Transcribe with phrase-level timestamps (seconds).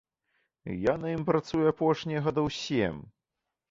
[0.85, 2.95] Я на ім працую апошнія гадоў сем.